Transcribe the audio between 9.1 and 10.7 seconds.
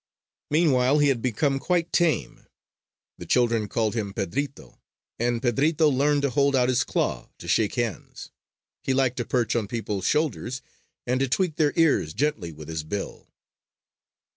to perch on people's shoulders,